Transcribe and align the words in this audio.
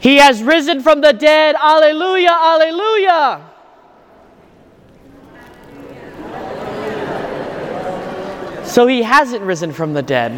He 0.00 0.16
has 0.16 0.42
risen 0.42 0.80
from 0.80 1.02
the 1.02 1.12
dead. 1.12 1.54
Alleluia, 1.56 2.30
alleluia. 2.30 3.46
So 8.64 8.86
he 8.86 9.02
hasn't 9.02 9.42
risen 9.42 9.72
from 9.72 9.92
the 9.92 10.02
dead. 10.02 10.32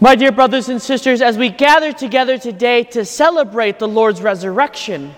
My 0.00 0.14
dear 0.14 0.30
brothers 0.30 0.68
and 0.68 0.80
sisters, 0.80 1.22
as 1.22 1.38
we 1.38 1.48
gather 1.48 1.92
together 1.92 2.38
today 2.38 2.84
to 2.84 3.04
celebrate 3.04 3.78
the 3.78 3.88
Lord's 3.88 4.20
resurrection, 4.20 5.14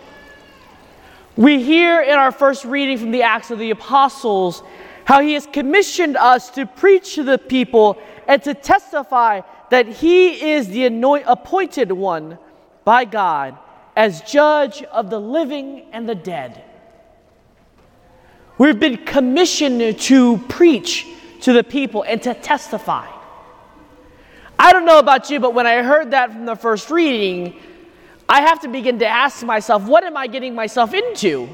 we 1.37 1.63
hear 1.63 2.01
in 2.01 2.15
our 2.15 2.31
first 2.31 2.65
reading 2.65 2.97
from 2.97 3.11
the 3.11 3.23
Acts 3.23 3.51
of 3.51 3.59
the 3.59 3.71
Apostles 3.71 4.63
how 5.05 5.21
he 5.21 5.35
has 5.35 5.47
commissioned 5.47 6.17
us 6.17 6.51
to 6.51 6.67
preach 6.67 7.15
to 7.15 7.23
the 7.23 7.39
people 7.39 7.99
and 8.29 8.43
to 8.43 8.55
testify 8.55 9.41
that 9.71 9.87
he 9.87 10.53
is 10.53 10.69
the 10.69 10.87
anoint, 10.87 11.25
appointed 11.27 11.93
one 11.93 12.39
by 12.85 13.05
God 13.05 13.57
as 13.97 14.21
judge 14.23 14.83
of 14.85 15.11
the 15.11 15.21
living 15.21 15.87
and 15.93 16.09
the 16.09 16.15
dead. 16.15 16.65
We've 18.59 18.79
been 18.79 18.99
commissioned 18.99 19.99
to 20.01 20.39
preach 20.49 21.07
to 21.43 21.53
the 21.53 21.65
people 21.65 22.03
and 22.03 22.23
to 22.23 22.35
testify. 22.35 23.07
I 24.59 24.73
don't 24.73 24.85
know 24.85 24.99
about 24.99 25.31
you, 25.31 25.41
but 25.41 25.55
when 25.55 25.67
I 25.67 25.83
heard 25.83 26.11
that 26.11 26.33
from 26.33 26.45
the 26.45 26.55
first 26.55 26.91
reading, 26.91 27.59
I 28.29 28.43
have 28.43 28.61
to 28.61 28.69
begin 28.69 28.99
to 28.99 29.07
ask 29.07 29.43
myself, 29.43 29.85
what 29.85 30.05
am 30.05 30.17
I 30.17 30.27
getting 30.27 30.55
myself 30.55 30.93
into? 30.93 31.49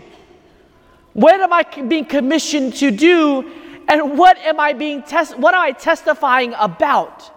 What 1.17 1.41
am 1.41 1.51
I 1.51 1.63
being 1.63 2.05
commissioned 2.05 2.75
to 2.75 2.91
do? 2.91 3.51
And 3.89 4.19
what 4.19 4.37
am 4.37 4.61
I 4.61 4.75
being 4.75 5.03
test 5.03 5.39
what 5.39 5.55
am 5.55 5.63
I 5.63 5.73
testifying 5.73 6.53
about? 6.59 7.33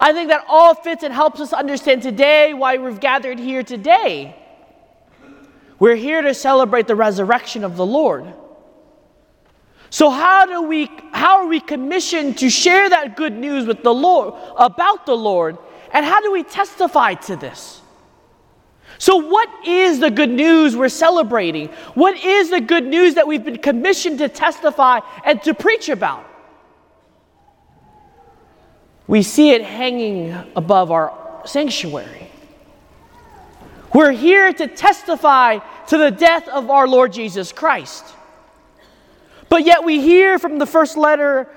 I 0.00 0.12
think 0.12 0.28
that 0.30 0.44
all 0.48 0.74
fits 0.74 1.04
and 1.04 1.14
helps 1.14 1.40
us 1.40 1.52
understand 1.52 2.02
today 2.02 2.54
why 2.54 2.78
we've 2.78 2.98
gathered 2.98 3.38
here 3.38 3.62
today. 3.62 4.34
We're 5.78 5.94
here 5.94 6.20
to 6.22 6.34
celebrate 6.34 6.88
the 6.88 6.96
resurrection 6.96 7.62
of 7.62 7.76
the 7.76 7.86
Lord. 7.86 8.26
So 9.90 10.10
how 10.10 10.44
do 10.44 10.62
we 10.62 10.90
how 11.12 11.42
are 11.42 11.46
we 11.46 11.60
commissioned 11.60 12.38
to 12.38 12.50
share 12.50 12.90
that 12.90 13.16
good 13.16 13.34
news 13.34 13.64
with 13.64 13.84
the 13.84 13.94
Lord 13.94 14.34
about 14.56 15.06
the 15.06 15.16
Lord 15.16 15.56
and 15.92 16.04
how 16.04 16.20
do 16.20 16.32
we 16.32 16.42
testify 16.42 17.14
to 17.14 17.36
this? 17.36 17.80
So 18.98 19.16
what 19.16 19.48
is 19.66 20.00
the 20.00 20.10
good 20.10 20.30
news 20.30 20.76
we're 20.76 20.88
celebrating? 20.88 21.68
What 21.94 22.16
is 22.16 22.50
the 22.50 22.60
good 22.60 22.84
news 22.84 23.14
that 23.14 23.26
we've 23.26 23.44
been 23.44 23.58
commissioned 23.58 24.18
to 24.18 24.28
testify 24.28 25.00
and 25.24 25.40
to 25.44 25.54
preach 25.54 25.88
about? 25.88 26.26
We 29.06 29.22
see 29.22 29.50
it 29.52 29.62
hanging 29.62 30.36
above 30.54 30.90
our 30.90 31.42
sanctuary. 31.46 32.28
We're 33.94 34.12
here 34.12 34.52
to 34.52 34.66
testify 34.66 35.60
to 35.86 35.96
the 35.96 36.10
death 36.10 36.46
of 36.48 36.68
our 36.68 36.86
Lord 36.86 37.12
Jesus 37.12 37.52
Christ. 37.52 38.04
But 39.48 39.64
yet 39.64 39.82
we 39.84 40.00
hear 40.00 40.38
from 40.38 40.58
the 40.58 40.66
first 40.66 40.96
letter 40.96 41.48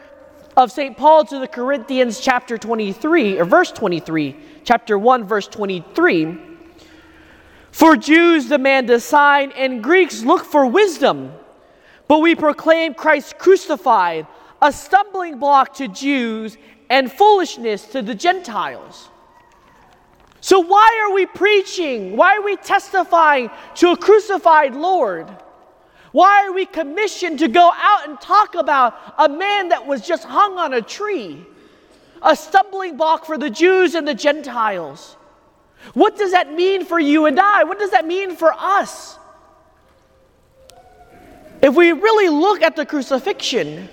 of 0.56 0.72
St. 0.72 0.96
Paul 0.96 1.26
to 1.26 1.40
the 1.40 1.48
Corinthians, 1.48 2.20
chapter 2.20 2.58
23, 2.58 3.40
or 3.40 3.46
verse 3.46 3.72
23, 3.72 4.38
chapter 4.64 4.98
1, 4.98 5.26
verse 5.26 5.48
23. 5.48 6.51
For 7.72 7.96
Jews 7.96 8.50
demand 8.50 8.90
a 8.90 9.00
sign, 9.00 9.52
and 9.52 9.84
Greeks 9.84 10.24
look 10.24 10.46
for 10.46 10.66
wisdom. 10.68 11.32
But 12.08 12.20
we 12.20 12.36
proclaim 12.36 12.94
Christ 12.94 13.38
crucified, 13.38 14.28
a 14.62 14.72
stumbling 14.72 15.40
block 15.40 15.76
to 15.76 15.88
Jews 15.88 16.58
and 16.90 17.12
foolishness 17.12 17.86
to 17.88 18.02
the 18.02 18.14
Gentiles. 18.14 19.10
So, 20.42 20.60
why 20.60 21.06
are 21.06 21.14
we 21.14 21.26
preaching? 21.26 22.18
Why 22.18 22.36
are 22.36 22.42
we 22.42 22.58
testifying 22.58 23.50
to 23.76 23.92
a 23.92 23.98
crucified 23.98 24.76
Lord? 24.76 25.30
Why 26.12 26.46
are 26.46 26.52
we 26.52 26.66
commissioned 26.66 27.40
to 27.40 27.48
go 27.48 27.72
out 27.74 28.10
and 28.10 28.20
talk 28.20 28.56
about 28.56 28.96
a 29.18 29.30
man 29.30 29.70
that 29.70 29.88
was 29.88 30.02
just 30.02 30.26
hung 30.26 30.58
on 30.58 30.74
a 30.74 30.82
tree? 30.82 31.46
A 32.22 32.36
stumbling 32.36 32.98
block 32.98 33.26
for 33.26 33.38
the 33.38 33.50
Jews 33.50 33.96
and 33.96 34.08
the 34.08 34.14
Gentiles. 34.14 35.16
What 35.94 36.18
does 36.18 36.32
that 36.32 36.54
mean 36.54 36.86
for 36.86 37.00
you 37.00 37.26
and 37.26 37.40
I? 37.40 37.64
What 37.64 37.80
does 37.80 37.92
that 37.92 38.06
mean 38.06 38.36
for 38.36 38.54
us? 38.54 39.18
If 41.62 41.76
we 41.76 41.92
really 41.92 42.30
look 42.30 42.62
at 42.62 42.76
the 42.76 42.86
crucifixion, 42.86 43.90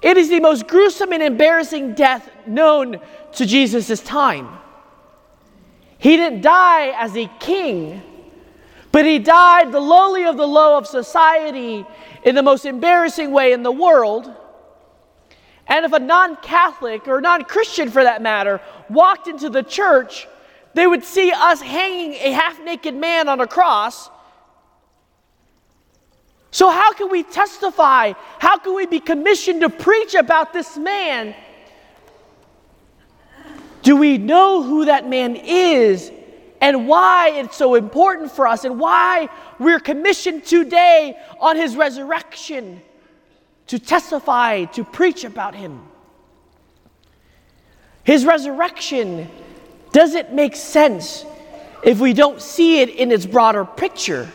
it 0.00 0.16
is 0.16 0.28
the 0.28 0.40
most 0.40 0.66
gruesome 0.66 1.12
and 1.12 1.22
embarrassing 1.22 1.94
death 1.94 2.30
known 2.46 3.00
to 3.32 3.46
Jesus' 3.46 4.00
time. 4.00 4.48
He 5.98 6.16
didn't 6.16 6.42
die 6.42 6.88
as 6.88 7.16
a 7.16 7.26
king, 7.40 8.02
but 8.92 9.06
he 9.06 9.18
died 9.18 9.72
the 9.72 9.80
lowly 9.80 10.24
of 10.24 10.36
the 10.36 10.46
low 10.46 10.76
of 10.76 10.86
society 10.86 11.84
in 12.22 12.34
the 12.34 12.42
most 12.42 12.66
embarrassing 12.66 13.32
way 13.32 13.52
in 13.52 13.62
the 13.62 13.72
world. 13.72 14.32
And 15.66 15.84
if 15.84 15.92
a 15.92 15.98
non 15.98 16.36
Catholic 16.36 17.08
or 17.08 17.20
non 17.20 17.44
Christian 17.44 17.90
for 17.90 18.04
that 18.04 18.20
matter 18.22 18.60
walked 18.90 19.26
into 19.26 19.48
the 19.48 19.62
church, 19.62 20.28
they 20.74 20.86
would 20.86 21.04
see 21.04 21.32
us 21.32 21.60
hanging 21.60 22.14
a 22.14 22.32
half 22.32 22.62
naked 22.62 22.94
man 22.94 23.28
on 23.28 23.40
a 23.40 23.46
cross. 23.46 24.10
So, 26.50 26.70
how 26.70 26.92
can 26.92 27.10
we 27.10 27.22
testify? 27.22 28.12
How 28.38 28.58
can 28.58 28.74
we 28.74 28.86
be 28.86 29.00
commissioned 29.00 29.62
to 29.62 29.68
preach 29.68 30.14
about 30.14 30.52
this 30.52 30.76
man? 30.76 31.34
Do 33.82 33.96
we 33.96 34.18
know 34.18 34.62
who 34.62 34.84
that 34.86 35.08
man 35.08 35.36
is 35.36 36.10
and 36.60 36.88
why 36.88 37.30
it's 37.30 37.56
so 37.56 37.74
important 37.74 38.32
for 38.32 38.46
us 38.46 38.64
and 38.64 38.80
why 38.80 39.28
we're 39.58 39.80
commissioned 39.80 40.44
today 40.44 41.14
on 41.38 41.56
his 41.56 41.76
resurrection 41.76 42.80
to 43.66 43.78
testify, 43.78 44.64
to 44.64 44.84
preach 44.84 45.24
about 45.24 45.54
him. 45.54 45.82
His 48.02 48.24
resurrection 48.24 49.28
doesn't 49.94 50.34
make 50.34 50.56
sense 50.56 51.24
if 51.82 52.00
we 52.00 52.12
don't 52.12 52.42
see 52.42 52.80
it 52.80 52.90
in 52.90 53.10
its 53.10 53.24
broader 53.24 53.64
picture, 53.64 54.28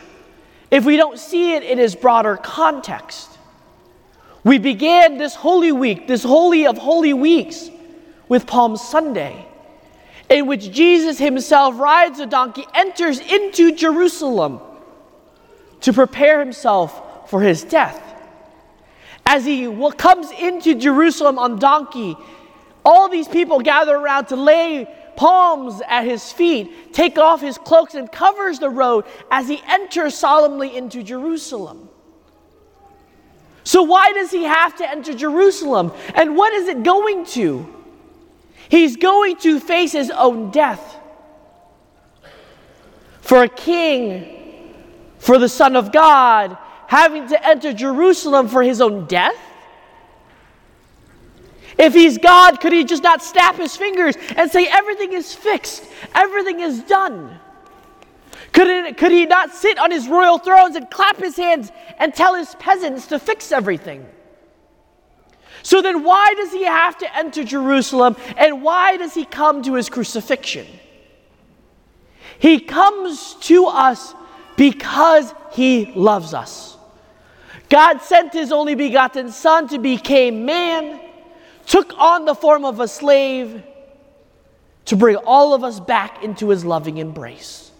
if 0.70 0.84
we 0.84 0.96
don't 0.96 1.18
see 1.18 1.54
it 1.54 1.62
in 1.62 1.78
its 1.78 1.94
broader 1.94 2.36
context. 2.36 3.28
We 4.42 4.58
began 4.58 5.18
this 5.18 5.34
Holy 5.34 5.70
Week, 5.70 6.08
this 6.08 6.24
Holy 6.24 6.66
of 6.66 6.78
Holy 6.78 7.12
Weeks, 7.12 7.70
with 8.28 8.46
Palm 8.46 8.76
Sunday 8.76 9.46
in 10.30 10.46
which 10.46 10.70
Jesus 10.70 11.18
himself 11.18 11.78
rides 11.78 12.20
a 12.20 12.26
donkey, 12.26 12.64
enters 12.72 13.18
into 13.18 13.74
Jerusalem 13.74 14.60
to 15.80 15.92
prepare 15.92 16.38
himself 16.38 17.28
for 17.28 17.42
his 17.42 17.64
death. 17.64 18.00
As 19.26 19.44
he 19.44 19.66
comes 19.98 20.30
into 20.30 20.76
Jerusalem 20.76 21.38
on 21.38 21.58
donkey, 21.58 22.16
all 22.84 23.08
these 23.08 23.28
people 23.28 23.60
gather 23.60 23.94
around 23.94 24.26
to 24.26 24.36
lay 24.36 24.88
palms 25.20 25.82
at 25.86 26.06
his 26.06 26.32
feet, 26.32 26.94
take 26.94 27.18
off 27.18 27.42
his 27.42 27.58
cloaks, 27.58 27.92
and 27.92 28.10
covers 28.10 28.58
the 28.58 28.70
road 28.70 29.04
as 29.30 29.48
he 29.48 29.60
enters 29.68 30.14
solemnly 30.14 30.74
into 30.74 31.02
Jerusalem. 31.02 31.90
So, 33.62 33.82
why 33.82 34.14
does 34.14 34.30
he 34.30 34.44
have 34.44 34.76
to 34.76 34.90
enter 34.90 35.12
Jerusalem? 35.12 35.92
And 36.14 36.38
what 36.38 36.54
is 36.54 36.68
it 36.68 36.82
going 36.84 37.26
to? 37.36 37.68
He's 38.70 38.96
going 38.96 39.36
to 39.40 39.60
face 39.60 39.92
his 39.92 40.10
own 40.10 40.52
death. 40.52 40.96
For 43.20 43.42
a 43.42 43.48
king, 43.48 44.72
for 45.18 45.36
the 45.36 45.50
Son 45.50 45.76
of 45.76 45.92
God, 45.92 46.56
having 46.86 47.28
to 47.28 47.46
enter 47.46 47.74
Jerusalem 47.74 48.48
for 48.48 48.62
his 48.62 48.80
own 48.80 49.04
death? 49.04 49.36
If 51.80 51.94
he's 51.94 52.18
God, 52.18 52.60
could 52.60 52.74
he 52.74 52.84
just 52.84 53.02
not 53.02 53.22
snap 53.22 53.56
his 53.56 53.74
fingers 53.74 54.14
and 54.36 54.50
say, 54.50 54.66
Everything 54.66 55.14
is 55.14 55.34
fixed, 55.34 55.84
everything 56.14 56.60
is 56.60 56.82
done? 56.82 57.38
Could, 58.52 58.66
it, 58.66 58.98
could 58.98 59.12
he 59.12 59.24
not 59.24 59.54
sit 59.54 59.78
on 59.78 59.90
his 59.90 60.06
royal 60.06 60.36
thrones 60.38 60.76
and 60.76 60.90
clap 60.90 61.16
his 61.16 61.36
hands 61.36 61.72
and 61.98 62.12
tell 62.14 62.34
his 62.34 62.54
peasants 62.56 63.06
to 63.06 63.18
fix 63.18 63.50
everything? 63.50 64.06
So 65.62 65.80
then, 65.80 66.04
why 66.04 66.34
does 66.36 66.52
he 66.52 66.64
have 66.64 66.98
to 66.98 67.16
enter 67.16 67.44
Jerusalem 67.44 68.14
and 68.36 68.62
why 68.62 68.98
does 68.98 69.14
he 69.14 69.24
come 69.24 69.62
to 69.62 69.74
his 69.74 69.88
crucifixion? 69.88 70.66
He 72.38 72.60
comes 72.60 73.36
to 73.42 73.66
us 73.66 74.14
because 74.56 75.32
he 75.52 75.92
loves 75.94 76.34
us. 76.34 76.76
God 77.70 78.02
sent 78.02 78.34
his 78.34 78.52
only 78.52 78.74
begotten 78.74 79.30
Son 79.30 79.68
to 79.68 79.78
become 79.78 80.44
man, 80.44 81.00
took 81.70 81.96
on 81.96 82.24
the 82.24 82.34
form 82.34 82.64
of 82.64 82.80
a 82.80 82.88
slave 82.88 83.62
to 84.86 84.96
bring 84.96 85.14
all 85.14 85.54
of 85.54 85.62
us 85.62 85.78
back 85.78 86.24
into 86.24 86.48
his 86.48 86.64
loving 86.64 86.98
embrace. 86.98 87.70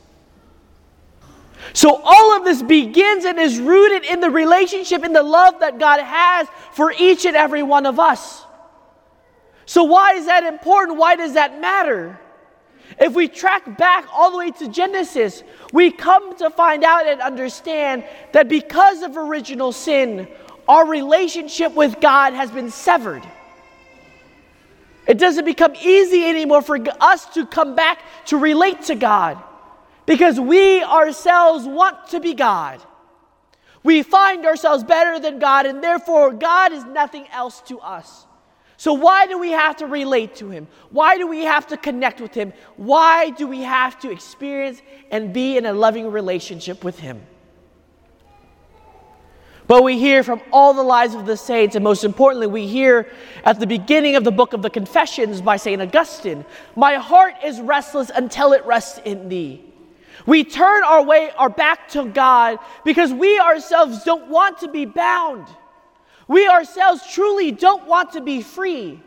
So, 1.73 2.01
all 2.01 2.37
of 2.37 2.45
this 2.45 2.63
begins 2.63 3.25
and 3.25 3.37
is 3.37 3.59
rooted 3.59 4.05
in 4.05 4.21
the 4.21 4.31
relationship, 4.31 5.05
in 5.05 5.13
the 5.13 5.25
love 5.25 5.59
that 5.59 5.81
God 5.81 6.01
has 6.01 6.47
for 6.73 6.95
each 7.01 7.25
and 7.27 7.37
every 7.37 7.65
one 7.65 7.85
of 7.85 7.99
us. 7.99 8.45
So, 9.67 9.83
why 9.83 10.13
is 10.13 10.27
that 10.27 10.45
important? 10.45 10.97
Why 10.97 11.17
does 11.17 11.35
that 11.35 11.61
matter? 11.61 12.17
If 13.01 13.15
we 13.15 13.27
track 13.27 13.77
back 13.77 14.07
all 14.13 14.31
the 14.31 14.39
way 14.39 14.53
to 14.53 14.69
Genesis, 14.69 15.43
we 15.73 15.91
come 15.91 16.37
to 16.37 16.49
find 16.51 16.85
out 16.85 17.09
and 17.09 17.21
understand 17.21 18.05
that 18.35 18.49
because 18.49 19.03
of 19.03 19.17
original 19.17 19.73
sin, 19.73 20.29
our 20.69 20.87
relationship 20.87 21.75
with 21.75 22.01
God 22.01 22.35
has 22.35 22.53
been 22.53 22.71
severed. 22.71 23.25
It 25.11 25.19
doesn't 25.19 25.45
become 25.45 25.75
easy 25.75 26.25
anymore 26.25 26.63
for 26.63 26.79
us 27.01 27.27
to 27.35 27.45
come 27.45 27.75
back 27.75 28.01
to 28.27 28.37
relate 28.37 28.83
to 28.83 28.95
God 28.95 29.43
because 30.07 30.39
we 30.39 30.85
ourselves 30.85 31.67
want 31.67 32.11
to 32.11 32.21
be 32.21 32.33
God. 32.33 32.81
We 33.83 34.05
find 34.05 34.47
ourselves 34.47 34.85
better 34.85 35.19
than 35.19 35.41
God, 35.41 35.67
and 35.67 35.83
therefore, 35.83 36.31
God 36.33 36.71
is 36.71 36.85
nothing 36.85 37.27
else 37.33 37.61
to 37.63 37.81
us. 37.81 38.25
So, 38.77 38.93
why 38.93 39.27
do 39.27 39.37
we 39.37 39.51
have 39.51 39.79
to 39.79 39.87
relate 39.87 40.37
to 40.37 40.49
Him? 40.49 40.69
Why 40.91 41.19
do 41.19 41.27
we 41.27 41.43
have 41.43 41.67
to 41.67 41.77
connect 41.77 42.21
with 42.21 42.33
Him? 42.33 42.53
Why 42.77 43.31
do 43.31 43.49
we 43.49 43.63
have 43.63 43.99
to 44.03 44.13
experience 44.13 44.81
and 45.11 45.33
be 45.33 45.57
in 45.57 45.67
a 45.67 45.73
loving 45.73 46.13
relationship 46.13 46.85
with 46.85 47.01
Him? 47.01 47.21
But 49.71 49.85
we 49.85 50.01
hear 50.01 50.25
from 50.25 50.43
all 50.51 50.75
the 50.75 50.83
lives 50.83 51.15
of 51.15 51.27
the 51.27 51.37
saints, 51.37 51.77
and 51.77 51.85
most 51.85 52.03
importantly, 52.03 52.49
we 52.49 52.67
hear 52.67 53.07
at 53.45 53.61
the 53.61 53.69
beginning 53.69 54.17
of 54.17 54.25
the 54.25 54.33
book 54.33 54.53
of 54.53 54.63
the 54.63 54.69
Confessions 54.69 55.41
by 55.41 55.59
St. 55.59 55.81
Augustine 55.81 56.45
My 56.75 56.95
heart 56.95 57.35
is 57.45 57.61
restless 57.61 58.11
until 58.13 58.53
it 58.53 58.67
rests 58.67 59.01
in 59.05 59.29
thee. 59.29 59.65
We 60.27 60.43
turn 60.43 60.83
our 60.83 61.05
way, 61.05 61.31
our 61.39 61.49
back 61.49 61.89
to 61.91 62.07
God 62.07 62.59
because 62.85 63.13
we 63.13 63.39
ourselves 63.39 64.03
don't 64.03 64.27
want 64.27 64.59
to 64.59 64.69
be 64.69 64.87
bound. 64.87 65.47
We 66.27 66.49
ourselves 66.49 67.07
truly 67.07 67.53
don't 67.53 67.87
want 67.87 68.15
to 68.15 68.21
be 68.21 68.43
free. 68.43 69.01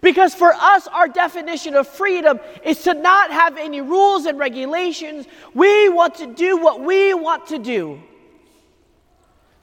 Because 0.00 0.34
for 0.34 0.52
us, 0.52 0.88
our 0.88 1.06
definition 1.06 1.76
of 1.76 1.86
freedom 1.86 2.40
is 2.64 2.82
to 2.82 2.94
not 2.94 3.30
have 3.30 3.56
any 3.56 3.80
rules 3.80 4.26
and 4.26 4.36
regulations. 4.36 5.28
We 5.54 5.88
want 5.90 6.16
to 6.16 6.26
do 6.26 6.56
what 6.56 6.80
we 6.80 7.14
want 7.14 7.46
to 7.46 7.58
do. 7.60 8.02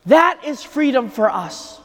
That 0.06 0.44
is 0.46 0.64
freedom 0.64 1.10
for 1.10 1.30
us. 1.30 1.80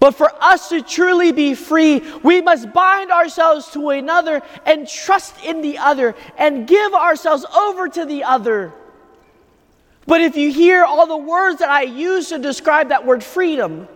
But 0.00 0.14
for 0.14 0.30
us 0.40 0.68
to 0.68 0.80
truly 0.80 1.32
be 1.32 1.54
free, 1.54 2.02
we 2.22 2.40
must 2.40 2.72
bind 2.72 3.10
ourselves 3.10 3.70
to 3.72 3.90
another 3.90 4.42
and 4.64 4.86
trust 4.86 5.34
in 5.44 5.60
the 5.60 5.78
other 5.78 6.14
and 6.36 6.68
give 6.68 6.94
ourselves 6.94 7.44
over 7.44 7.88
to 7.88 8.04
the 8.04 8.22
other. 8.22 8.72
But 10.06 10.20
if 10.20 10.36
you 10.36 10.52
hear 10.52 10.84
all 10.84 11.06
the 11.06 11.16
words 11.16 11.58
that 11.58 11.68
I 11.68 11.82
use 11.82 12.28
to 12.28 12.38
describe 12.38 12.90
that 12.90 13.04
word 13.04 13.24
freedom, 13.24 13.88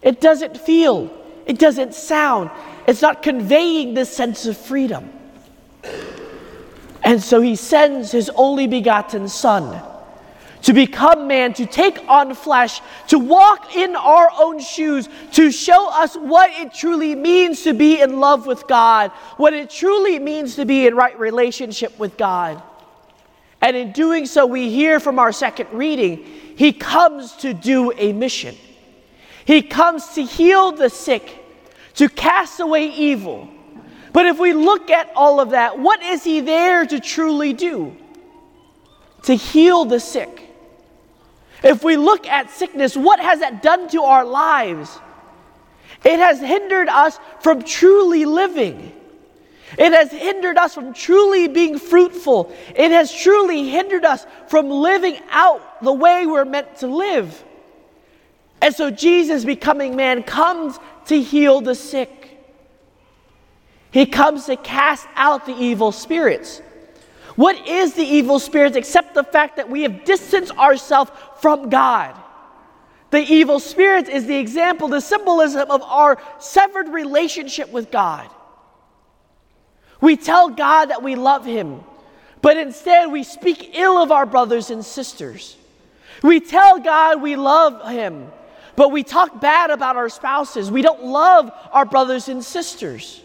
it 0.00 0.20
doesn't 0.20 0.56
feel, 0.56 1.14
it 1.46 1.58
doesn't 1.58 1.94
sound, 1.94 2.50
it's 2.88 3.02
not 3.02 3.22
conveying 3.22 3.92
this 3.92 4.14
sense 4.14 4.46
of 4.46 4.56
freedom. 4.56 5.10
And 7.02 7.22
so 7.22 7.42
he 7.42 7.54
sends 7.54 8.10
his 8.10 8.30
only 8.34 8.66
begotten 8.66 9.28
Son 9.28 9.82
to 10.64 10.72
become 10.72 11.28
man, 11.28 11.52
to 11.52 11.66
take 11.66 11.98
on 12.08 12.34
flesh, 12.34 12.80
to 13.08 13.18
walk 13.18 13.76
in 13.76 13.94
our 13.94 14.30
own 14.38 14.58
shoes, 14.58 15.08
to 15.32 15.50
show 15.50 15.90
us 15.90 16.16
what 16.16 16.50
it 16.52 16.72
truly 16.72 17.14
means 17.14 17.62
to 17.62 17.74
be 17.74 18.00
in 18.00 18.18
love 18.18 18.46
with 18.46 18.66
God, 18.66 19.10
what 19.36 19.52
it 19.52 19.68
truly 19.68 20.18
means 20.18 20.56
to 20.56 20.64
be 20.64 20.86
in 20.86 20.94
right 20.94 21.18
relationship 21.18 21.98
with 21.98 22.16
God. 22.16 22.62
And 23.60 23.76
in 23.76 23.92
doing 23.92 24.24
so, 24.24 24.46
we 24.46 24.70
hear 24.70 25.00
from 25.00 25.18
our 25.18 25.32
second 25.32 25.68
reading, 25.72 26.24
he 26.56 26.72
comes 26.72 27.32
to 27.36 27.52
do 27.52 27.92
a 27.96 28.14
mission. 28.14 28.56
He 29.44 29.60
comes 29.60 30.14
to 30.14 30.22
heal 30.22 30.72
the 30.72 30.88
sick, 30.88 31.44
to 31.96 32.08
cast 32.08 32.60
away 32.60 32.88
evil. 32.88 33.50
But 34.14 34.24
if 34.26 34.38
we 34.38 34.54
look 34.54 34.90
at 34.90 35.12
all 35.14 35.40
of 35.40 35.50
that, 35.50 35.78
what 35.78 36.02
is 36.02 36.24
he 36.24 36.40
there 36.40 36.86
to 36.86 37.00
truly 37.00 37.52
do? 37.52 37.94
To 39.24 39.34
heal 39.34 39.84
the 39.84 40.00
sick. 40.00 40.52
If 41.64 41.82
we 41.82 41.96
look 41.96 42.26
at 42.26 42.50
sickness, 42.50 42.94
what 42.94 43.18
has 43.18 43.40
that 43.40 43.62
done 43.62 43.88
to 43.88 44.02
our 44.02 44.24
lives? 44.24 45.00
It 46.04 46.18
has 46.18 46.38
hindered 46.38 46.88
us 46.88 47.18
from 47.40 47.62
truly 47.62 48.26
living. 48.26 48.92
It 49.78 49.92
has 49.92 50.12
hindered 50.12 50.58
us 50.58 50.74
from 50.74 50.92
truly 50.92 51.48
being 51.48 51.78
fruitful. 51.78 52.54
It 52.76 52.90
has 52.90 53.12
truly 53.12 53.66
hindered 53.68 54.04
us 54.04 54.26
from 54.48 54.68
living 54.68 55.18
out 55.30 55.82
the 55.82 55.92
way 55.92 56.26
we're 56.26 56.44
meant 56.44 56.76
to 56.76 56.86
live. 56.86 57.42
And 58.60 58.74
so 58.74 58.90
Jesus, 58.90 59.44
becoming 59.44 59.96
man, 59.96 60.22
comes 60.22 60.78
to 61.06 61.20
heal 61.20 61.62
the 61.62 61.74
sick. 61.74 62.38
He 63.90 64.04
comes 64.04 64.46
to 64.46 64.56
cast 64.56 65.06
out 65.16 65.46
the 65.46 65.56
evil 65.56 65.92
spirits. 65.92 66.60
What 67.36 67.66
is 67.66 67.94
the 67.94 68.04
evil 68.04 68.38
spirits 68.38 68.76
except 68.76 69.14
the 69.14 69.24
fact 69.24 69.56
that 69.56 69.68
we 69.68 69.82
have 69.82 70.04
distanced 70.04 70.56
ourselves 70.56 71.10
from 71.40 71.68
God? 71.68 72.14
The 73.10 73.20
evil 73.20 73.60
spirits 73.60 74.08
is 74.08 74.26
the 74.26 74.36
example, 74.36 74.88
the 74.88 75.00
symbolism 75.00 75.70
of 75.70 75.82
our 75.82 76.20
severed 76.38 76.88
relationship 76.88 77.70
with 77.70 77.90
God. 77.90 78.28
We 80.00 80.16
tell 80.16 80.50
God 80.50 80.86
that 80.86 81.02
we 81.02 81.14
love 81.14 81.44
Him, 81.44 81.80
but 82.42 82.56
instead 82.56 83.10
we 83.10 83.22
speak 83.22 83.70
ill 83.74 84.02
of 84.02 84.12
our 84.12 84.26
brothers 84.26 84.70
and 84.70 84.84
sisters. 84.84 85.56
We 86.22 86.40
tell 86.40 86.78
God 86.78 87.22
we 87.22 87.36
love 87.36 87.88
Him, 87.88 88.30
but 88.76 88.90
we 88.90 89.02
talk 89.02 89.40
bad 89.40 89.70
about 89.70 89.96
our 89.96 90.08
spouses. 90.08 90.70
We 90.70 90.82
don't 90.82 91.04
love 91.04 91.52
our 91.72 91.84
brothers 91.84 92.28
and 92.28 92.44
sisters. 92.44 93.22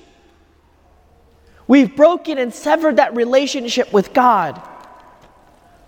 We've 1.70 1.96
broken 1.96 2.40
and 2.40 2.52
severed 2.52 2.96
that 2.96 3.16
relationship 3.16 3.94
with 3.94 4.12
God. 4.12 4.60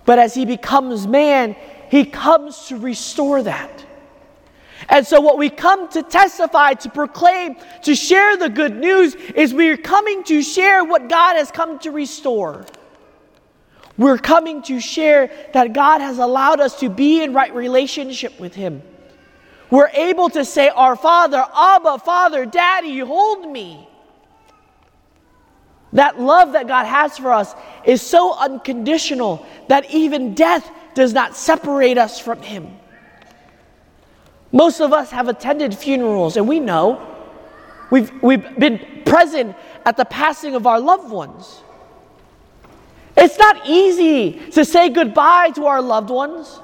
But 0.04 0.20
as 0.20 0.32
He 0.32 0.46
becomes 0.46 1.08
man, 1.08 1.56
He 1.90 2.04
comes 2.04 2.68
to 2.68 2.78
restore 2.78 3.42
that. 3.42 3.84
And 4.88 5.04
so, 5.04 5.20
what 5.20 5.38
we 5.38 5.50
come 5.50 5.88
to 5.88 6.04
testify, 6.04 6.74
to 6.74 6.88
proclaim, 6.88 7.56
to 7.82 7.96
share 7.96 8.36
the 8.36 8.48
good 8.48 8.76
news 8.76 9.16
is 9.16 9.52
we're 9.52 9.76
coming 9.76 10.22
to 10.24 10.40
share 10.40 10.84
what 10.84 11.08
God 11.08 11.34
has 11.34 11.50
come 11.50 11.80
to 11.80 11.90
restore. 11.90 12.64
We're 13.98 14.18
coming 14.18 14.62
to 14.62 14.78
share 14.78 15.32
that 15.52 15.72
God 15.72 16.00
has 16.00 16.18
allowed 16.18 16.60
us 16.60 16.78
to 16.78 16.90
be 16.90 17.24
in 17.24 17.34
right 17.34 17.52
relationship 17.52 18.38
with 18.38 18.54
Him. 18.54 18.82
We're 19.68 19.90
able 19.94 20.30
to 20.30 20.44
say, 20.44 20.68
Our 20.68 20.94
Father, 20.94 21.44
Abba, 21.52 21.98
Father, 21.98 22.46
Daddy, 22.46 23.00
hold 23.00 23.50
me. 23.50 23.88
That 25.92 26.18
love 26.18 26.52
that 26.52 26.68
God 26.68 26.84
has 26.84 27.18
for 27.18 27.32
us 27.32 27.54
is 27.84 28.00
so 28.00 28.34
unconditional 28.38 29.46
that 29.68 29.90
even 29.90 30.34
death 30.34 30.70
does 30.94 31.12
not 31.12 31.36
separate 31.36 31.98
us 31.98 32.18
from 32.18 32.40
Him. 32.40 32.78
Most 34.52 34.80
of 34.80 34.92
us 34.92 35.10
have 35.10 35.28
attended 35.28 35.76
funerals, 35.76 36.36
and 36.36 36.46
we 36.46 36.60
know 36.60 37.06
we've, 37.90 38.10
we've 38.22 38.58
been 38.58 39.02
present 39.04 39.56
at 39.84 39.96
the 39.96 40.04
passing 40.04 40.54
of 40.54 40.66
our 40.66 40.80
loved 40.80 41.10
ones. 41.10 41.62
It's 43.16 43.38
not 43.38 43.66
easy 43.66 44.40
to 44.52 44.64
say 44.64 44.88
goodbye 44.88 45.50
to 45.50 45.66
our 45.66 45.82
loved 45.82 46.10
ones. 46.10 46.60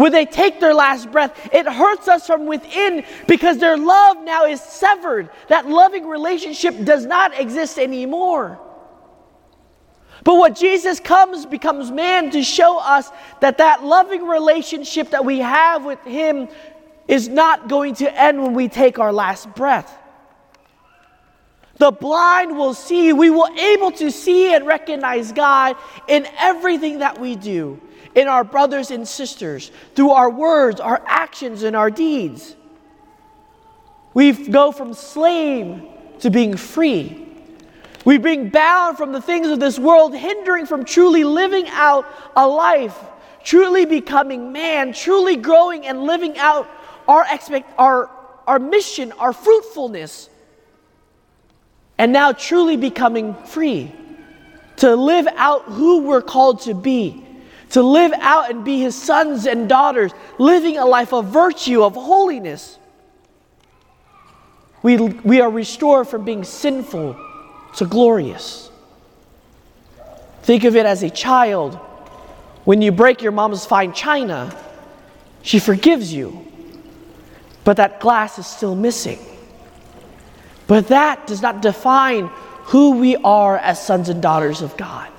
When 0.00 0.12
they 0.12 0.24
take 0.24 0.60
their 0.60 0.72
last 0.72 1.12
breath, 1.12 1.50
it 1.52 1.66
hurts 1.66 2.08
us 2.08 2.26
from 2.26 2.46
within 2.46 3.04
because 3.28 3.58
their 3.58 3.76
love 3.76 4.16
now 4.22 4.46
is 4.46 4.58
severed. 4.58 5.28
That 5.48 5.68
loving 5.68 6.06
relationship 6.06 6.74
does 6.84 7.04
not 7.04 7.38
exist 7.38 7.78
anymore. 7.78 8.58
But 10.24 10.36
what 10.36 10.56
Jesus 10.56 11.00
comes 11.00 11.44
becomes 11.44 11.90
man 11.90 12.30
to 12.30 12.42
show 12.42 12.78
us 12.78 13.10
that 13.40 13.58
that 13.58 13.84
loving 13.84 14.26
relationship 14.26 15.10
that 15.10 15.22
we 15.22 15.40
have 15.40 15.84
with 15.84 16.02
him 16.04 16.48
is 17.06 17.28
not 17.28 17.68
going 17.68 17.96
to 17.96 18.18
end 18.18 18.42
when 18.42 18.54
we 18.54 18.68
take 18.68 18.98
our 18.98 19.12
last 19.12 19.54
breath. 19.54 19.98
The 21.76 21.90
blind 21.90 22.56
will 22.56 22.72
see, 22.72 23.12
we 23.12 23.28
will 23.28 23.48
able 23.58 23.90
to 23.92 24.10
see 24.10 24.54
and 24.54 24.66
recognize 24.66 25.32
God 25.32 25.76
in 26.08 26.26
everything 26.38 27.00
that 27.00 27.20
we 27.20 27.36
do, 27.36 27.82
in 28.14 28.28
our 28.28 28.44
brothers 28.44 28.90
and 28.90 29.06
sisters, 29.06 29.70
through 29.94 30.10
our 30.10 30.30
words, 30.30 30.80
our 30.80 31.02
actions, 31.06 31.62
and 31.62 31.76
our 31.76 31.90
deeds. 31.90 32.56
We 34.14 34.32
go 34.32 34.72
from 34.72 34.94
slave 34.94 35.82
to 36.20 36.30
being 36.30 36.56
free. 36.56 37.28
We 38.04 38.18
being 38.18 38.48
bound 38.48 38.96
from 38.96 39.12
the 39.12 39.20
things 39.20 39.48
of 39.48 39.60
this 39.60 39.78
world, 39.78 40.14
hindering 40.14 40.66
from 40.66 40.84
truly 40.84 41.22
living 41.22 41.68
out 41.68 42.06
a 42.34 42.46
life, 42.46 42.98
truly 43.44 43.84
becoming 43.84 44.52
man, 44.52 44.92
truly 44.92 45.36
growing 45.36 45.86
and 45.86 46.02
living 46.02 46.36
out 46.38 46.68
our, 47.06 47.24
expect, 47.30 47.70
our, 47.78 48.10
our 48.46 48.58
mission, 48.58 49.12
our 49.12 49.32
fruitfulness, 49.32 50.28
and 51.98 52.12
now 52.12 52.32
truly 52.32 52.76
becoming 52.76 53.34
free 53.44 53.92
to 54.76 54.96
live 54.96 55.28
out 55.36 55.64
who 55.64 56.02
we're 56.02 56.22
called 56.22 56.62
to 56.62 56.74
be, 56.74 57.22
to 57.70 57.82
live 57.82 58.12
out 58.18 58.50
and 58.50 58.64
be 58.64 58.80
his 58.80 59.00
sons 59.00 59.46
and 59.46 59.68
daughters, 59.68 60.12
living 60.38 60.78
a 60.78 60.84
life 60.84 61.12
of 61.12 61.26
virtue, 61.26 61.82
of 61.82 61.94
holiness. 61.94 62.78
We, 64.82 64.96
we 64.96 65.40
are 65.40 65.50
restored 65.50 66.08
from 66.08 66.24
being 66.24 66.44
sinful 66.44 67.16
to 67.76 67.86
glorious. 67.86 68.70
Think 70.42 70.64
of 70.64 70.74
it 70.74 70.86
as 70.86 71.02
a 71.02 71.10
child. 71.10 71.74
When 72.64 72.82
you 72.82 72.92
break 72.92 73.22
your 73.22 73.32
mom's 73.32 73.64
fine 73.64 73.92
china, 73.92 74.56
she 75.42 75.58
forgives 75.58 76.12
you, 76.12 76.46
but 77.64 77.76
that 77.76 78.00
glass 78.00 78.38
is 78.38 78.46
still 78.46 78.74
missing. 78.74 79.18
But 80.66 80.88
that 80.88 81.26
does 81.26 81.42
not 81.42 81.62
define 81.62 82.30
who 82.64 82.98
we 82.98 83.16
are 83.16 83.58
as 83.58 83.84
sons 83.84 84.08
and 84.08 84.22
daughters 84.22 84.62
of 84.62 84.76
God. 84.76 85.10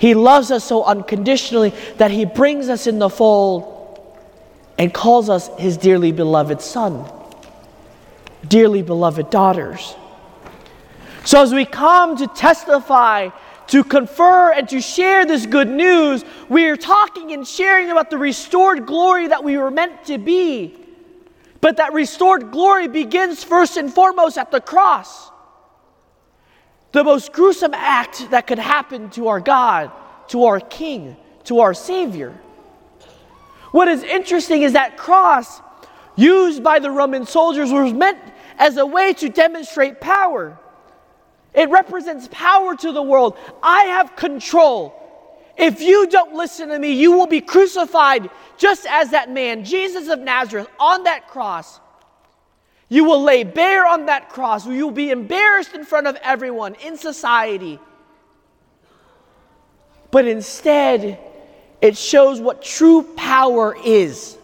He 0.00 0.14
loves 0.14 0.50
us 0.50 0.64
so 0.64 0.82
unconditionally 0.82 1.74
that 1.98 2.10
He 2.10 2.24
brings 2.24 2.70
us 2.70 2.86
in 2.86 2.98
the 2.98 3.10
fold 3.10 3.76
and 4.78 4.94
calls 4.94 5.28
us 5.28 5.50
His 5.58 5.76
dearly 5.76 6.10
beloved 6.10 6.62
Son, 6.62 7.04
dearly 8.48 8.80
beloved 8.80 9.28
daughters. 9.28 9.94
So, 11.26 11.42
as 11.42 11.52
we 11.52 11.66
come 11.66 12.16
to 12.16 12.26
testify, 12.28 13.28
to 13.66 13.84
confer, 13.84 14.52
and 14.52 14.66
to 14.70 14.80
share 14.80 15.26
this 15.26 15.44
good 15.44 15.68
news, 15.68 16.24
we 16.48 16.66
are 16.68 16.78
talking 16.78 17.32
and 17.32 17.46
sharing 17.46 17.90
about 17.90 18.08
the 18.08 18.16
restored 18.16 18.86
glory 18.86 19.28
that 19.28 19.44
we 19.44 19.58
were 19.58 19.70
meant 19.70 20.06
to 20.06 20.16
be. 20.16 20.74
But 21.60 21.76
that 21.76 21.92
restored 21.92 22.52
glory 22.52 22.88
begins 22.88 23.44
first 23.44 23.76
and 23.76 23.92
foremost 23.92 24.38
at 24.38 24.50
the 24.50 24.62
cross. 24.62 25.30
The 26.92 27.04
most 27.04 27.32
gruesome 27.32 27.74
act 27.74 28.30
that 28.30 28.46
could 28.46 28.58
happen 28.58 29.10
to 29.10 29.28
our 29.28 29.40
God, 29.40 29.92
to 30.28 30.44
our 30.44 30.60
King, 30.60 31.16
to 31.44 31.60
our 31.60 31.74
Savior. 31.74 32.38
What 33.72 33.88
is 33.88 34.02
interesting 34.02 34.62
is 34.62 34.72
that 34.72 34.96
cross, 34.96 35.60
used 36.16 36.64
by 36.64 36.80
the 36.80 36.90
Roman 36.90 37.26
soldiers, 37.26 37.70
was 37.70 37.92
meant 37.92 38.18
as 38.58 38.76
a 38.76 38.84
way 38.84 39.12
to 39.14 39.28
demonstrate 39.28 40.00
power. 40.00 40.58
It 41.54 41.70
represents 41.70 42.28
power 42.30 42.76
to 42.76 42.92
the 42.92 43.02
world. 43.02 43.36
I 43.62 43.84
have 43.84 44.16
control. 44.16 44.96
If 45.56 45.80
you 45.80 46.06
don't 46.08 46.34
listen 46.34 46.68
to 46.70 46.78
me, 46.78 46.92
you 46.92 47.12
will 47.12 47.26
be 47.26 47.40
crucified 47.40 48.30
just 48.56 48.86
as 48.86 49.10
that 49.10 49.30
man, 49.30 49.64
Jesus 49.64 50.08
of 50.08 50.20
Nazareth, 50.20 50.68
on 50.78 51.04
that 51.04 51.28
cross. 51.28 51.80
You 52.90 53.04
will 53.04 53.22
lay 53.22 53.44
bare 53.44 53.86
on 53.86 54.06
that 54.06 54.28
cross. 54.28 54.66
You 54.66 54.84
will 54.84 54.92
be 54.92 55.10
embarrassed 55.10 55.74
in 55.74 55.84
front 55.84 56.08
of 56.08 56.16
everyone 56.16 56.74
in 56.84 56.98
society. 56.98 57.78
But 60.10 60.26
instead, 60.26 61.18
it 61.80 61.96
shows 61.96 62.40
what 62.40 62.62
true 62.62 63.04
power 63.16 63.76
is. 63.84 64.36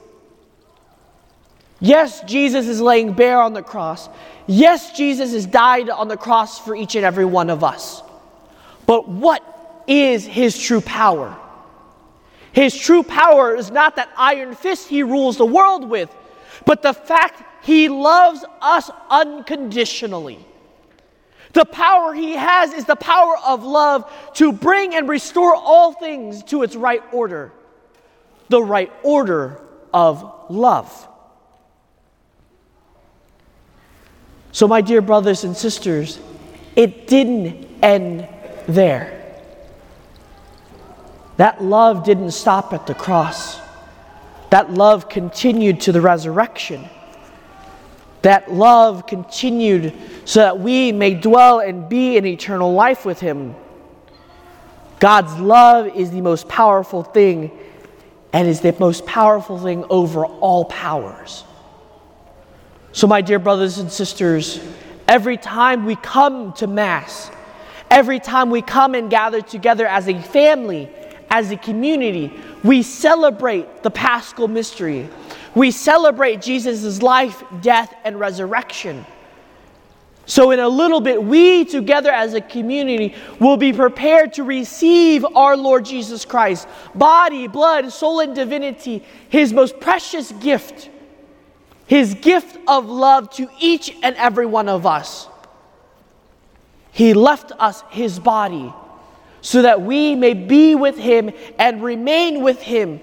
Yes, 1.81 2.23
Jesus 2.23 2.69
is 2.69 2.81
laying 2.81 3.13
bare 3.13 3.43
on 3.43 3.53
the 3.53 3.63
cross. 3.63 4.09
Yes, 4.47 4.97
Jesus 4.97 5.33
has 5.33 5.45
died 5.45 5.91
on 5.91 6.07
the 6.07 6.17
cross 6.17 6.59
for 6.59 6.77
each 6.77 6.95
and 6.95 7.05
every 7.05 7.25
one 7.25 7.51
of 7.51 7.65
us. 7.65 8.01
But 8.87 9.09
what 9.09 9.43
is 9.89 10.25
his 10.25 10.57
true 10.57 10.81
power? 10.81 11.37
His 12.53 12.75
true 12.75 13.03
power 13.03 13.57
is 13.57 13.73
not 13.73 13.97
that 13.97 14.09
iron 14.17 14.55
fist 14.55 14.89
he 14.89 15.03
rules 15.03 15.37
the 15.37 15.45
world 15.45 15.91
with, 15.91 16.15
but 16.65 16.83
the 16.83 16.95
fact 16.95 17.43
he 17.65 17.89
loves 17.89 18.45
us 18.61 18.91
unconditionally. 19.11 20.45
The 21.53 21.65
power 21.65 22.13
he 22.13 22.33
has 22.35 22.73
is 22.73 22.85
the 22.85 22.97
power 22.97 23.37
of 23.45 23.65
love 23.65 24.11
to 24.35 24.53
bring 24.53 24.95
and 24.95 25.09
restore 25.09 25.55
all 25.55 25.93
things 25.93 26.43
to 26.45 26.63
its 26.63 26.77
right 26.77 27.03
order. 27.13 27.53
The 28.49 28.63
right 28.63 28.93
order 29.03 29.61
of 29.93 30.51
love. 30.51 31.09
So, 34.53 34.69
my 34.69 34.81
dear 34.81 35.01
brothers 35.01 35.45
and 35.45 35.57
sisters, 35.57 36.19
it 36.77 37.07
didn't 37.09 37.69
end 37.83 38.29
there. 38.69 39.17
That 41.37 41.63
love 41.63 42.05
didn't 42.05 42.31
stop 42.31 42.73
at 42.73 42.87
the 42.87 42.95
cross. 42.95 43.61
That 44.51 44.73
love 44.73 45.09
continued 45.09 45.81
to 45.83 45.93
the 45.93 46.01
resurrection. 46.01 46.89
That 48.23 48.53
love 48.53 49.07
continued 49.07 49.93
so 50.25 50.41
that 50.41 50.59
we 50.59 50.93
may 50.93 51.15
dwell 51.15 51.61
and 51.61 51.89
be 51.89 52.17
in 52.17 52.27
eternal 52.27 52.73
life 52.73 53.05
with 53.05 53.21
Him. 53.21 53.55
God's 54.99 55.39
love 55.39 55.95
is 55.95 56.11
the 56.11 56.21
most 56.21 56.49
powerful 56.49 57.03
thing 57.03 57.51
and 58.33 58.49
is 58.49 58.61
the 58.61 58.75
most 58.79 59.07
powerful 59.07 59.59
thing 59.59 59.85
over 59.91 60.27
all 60.27 60.65
powers. 60.65 61.45
So, 62.93 63.07
my 63.07 63.21
dear 63.21 63.39
brothers 63.39 63.79
and 63.79 63.93
sisters, 63.93 64.61
every 65.07 65.37
time 65.37 65.85
we 65.85 65.97
come 65.97 66.53
to 66.55 66.67
Mass, 66.67 67.31
every 67.91 68.19
time 68.19 68.51
we 68.51 68.63
come 68.63 68.95
and 68.95 69.11
gather 69.11 69.43
together 69.43 69.87
as 69.87 70.09
a 70.09 70.21
family, 70.21 70.89
as 71.31 71.51
a 71.51 71.57
community, 71.57 72.33
we 72.67 72.83
celebrate 72.83 73.83
the 73.83 73.91
paschal 73.91 74.49
mystery. 74.49 75.09
We 75.55 75.71
celebrate 75.71 76.43
Jesus' 76.43 77.03
life, 77.03 77.43
death, 77.61 77.95
and 78.05 78.19
resurrection. 78.21 79.07
So, 80.29 80.51
in 80.51 80.59
a 80.59 80.69
little 80.69 81.01
bit, 81.01 81.23
we 81.23 81.65
together 81.65 82.11
as 82.11 82.35
a 82.35 82.41
community 82.41 83.15
will 83.39 83.57
be 83.57 83.73
prepared 83.73 84.33
to 84.35 84.43
receive 84.43 85.25
our 85.25 85.57
Lord 85.57 85.85
Jesus 85.85 86.25
Christ, 86.25 86.67
body, 86.95 87.47
blood, 87.47 87.93
soul, 87.93 88.21
and 88.21 88.35
divinity, 88.35 89.05
his 89.29 89.53
most 89.53 89.79
precious 89.79 90.33
gift 90.33 90.91
his 91.87 92.15
gift 92.15 92.59
of 92.67 92.89
love 92.89 93.31
to 93.31 93.49
each 93.61 93.95
and 94.03 94.17
every 94.17 94.47
one 94.47 94.69
of 94.69 94.87
us. 94.87 95.29
He 96.91 97.15
left 97.15 97.53
us 97.59 97.83
his 97.91 98.19
body 98.19 98.73
so 99.47 99.63
that 99.63 99.81
we 99.81 100.17
may 100.17 100.35
be 100.35 100.75
with 100.75 100.99
him 100.99 101.31
and 101.57 101.81
remain 101.81 102.43
with 102.43 102.61
him 102.61 103.01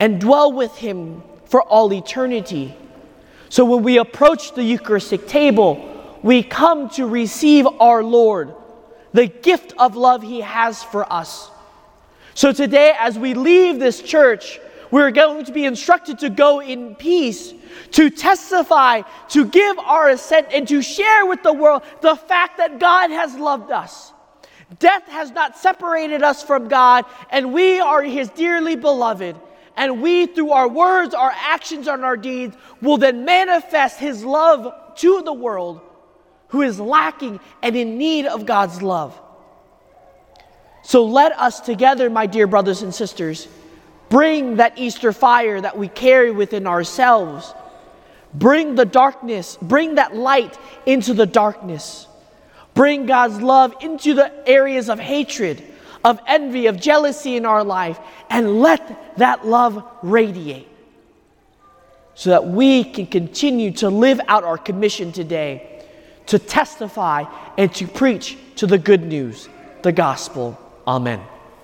and 0.00 0.20
dwell 0.20 0.50
with 0.50 0.74
him 0.74 1.22
for 1.44 1.62
all 1.62 1.92
eternity. 1.92 2.74
So 3.48 3.64
when 3.64 3.84
we 3.84 3.98
approach 3.98 4.54
the 4.54 4.64
Eucharistic 4.64 5.28
table, 5.28 6.18
we 6.20 6.42
come 6.42 6.90
to 6.90 7.06
receive 7.06 7.64
our 7.78 8.02
Lord, 8.02 8.56
the 9.12 9.28
gift 9.28 9.72
of 9.78 9.94
love 9.94 10.20
he 10.20 10.40
has 10.40 10.82
for 10.82 11.10
us. 11.12 11.48
So 12.34 12.50
today, 12.52 12.92
as 12.98 13.16
we 13.16 13.34
leave 13.34 13.78
this 13.78 14.02
church, 14.02 14.58
we're 14.90 15.12
going 15.12 15.44
to 15.44 15.52
be 15.52 15.64
instructed 15.64 16.18
to 16.18 16.28
go 16.28 16.60
in 16.60 16.96
peace 16.96 17.54
to 17.92 18.10
testify, 18.10 19.02
to 19.28 19.46
give 19.46 19.78
our 19.78 20.08
assent, 20.08 20.48
and 20.52 20.66
to 20.66 20.82
share 20.82 21.24
with 21.24 21.44
the 21.44 21.52
world 21.52 21.82
the 22.00 22.16
fact 22.16 22.56
that 22.56 22.80
God 22.80 23.12
has 23.12 23.36
loved 23.36 23.70
us. 23.70 24.12
Death 24.78 25.06
has 25.08 25.30
not 25.30 25.56
separated 25.56 26.22
us 26.22 26.42
from 26.42 26.68
God, 26.68 27.04
and 27.30 27.52
we 27.52 27.80
are 27.80 28.02
His 28.02 28.28
dearly 28.30 28.76
beloved. 28.76 29.36
And 29.76 30.02
we, 30.02 30.26
through 30.26 30.50
our 30.50 30.68
words, 30.68 31.14
our 31.14 31.32
actions, 31.34 31.86
and 31.86 32.04
our 32.04 32.16
deeds, 32.16 32.56
will 32.82 32.96
then 32.96 33.24
manifest 33.24 33.98
His 33.98 34.24
love 34.24 34.74
to 34.96 35.22
the 35.22 35.32
world 35.32 35.80
who 36.48 36.62
is 36.62 36.80
lacking 36.80 37.40
and 37.62 37.76
in 37.76 37.98
need 37.98 38.26
of 38.26 38.46
God's 38.46 38.82
love. 38.82 39.18
So 40.82 41.04
let 41.04 41.32
us 41.38 41.60
together, 41.60 42.10
my 42.10 42.26
dear 42.26 42.46
brothers 42.46 42.82
and 42.82 42.94
sisters, 42.94 43.46
bring 44.08 44.56
that 44.56 44.78
Easter 44.78 45.12
fire 45.12 45.60
that 45.60 45.78
we 45.78 45.88
carry 45.88 46.30
within 46.30 46.66
ourselves 46.66 47.54
Bring 48.34 48.74
the 48.74 48.84
darkness, 48.84 49.58
bring 49.60 49.94
that 49.94 50.14
light 50.14 50.58
into 50.86 51.14
the 51.14 51.26
darkness. 51.26 52.06
Bring 52.78 53.06
God's 53.06 53.40
love 53.40 53.74
into 53.80 54.14
the 54.14 54.30
areas 54.48 54.88
of 54.88 55.00
hatred, 55.00 55.64
of 56.04 56.20
envy, 56.28 56.66
of 56.68 56.80
jealousy 56.80 57.34
in 57.34 57.44
our 57.44 57.64
life, 57.64 57.98
and 58.30 58.60
let 58.60 59.16
that 59.18 59.44
love 59.44 59.82
radiate 60.00 60.68
so 62.14 62.30
that 62.30 62.46
we 62.46 62.84
can 62.84 63.06
continue 63.08 63.72
to 63.72 63.90
live 63.90 64.20
out 64.28 64.44
our 64.44 64.56
commission 64.56 65.10
today 65.10 65.82
to 66.26 66.38
testify 66.38 67.24
and 67.56 67.74
to 67.74 67.88
preach 67.88 68.38
to 68.54 68.68
the 68.68 68.78
good 68.78 69.02
news, 69.02 69.48
the 69.82 69.90
gospel. 69.90 70.56
Amen. 70.86 71.20